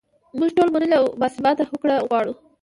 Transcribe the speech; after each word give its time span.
موږ 0.37 0.49
ټول 0.57 0.67
منلې 0.73 0.95
او 0.99 1.05
باثباته 1.19 1.63
هوکړه 1.69 1.95
غواړو. 2.07 2.33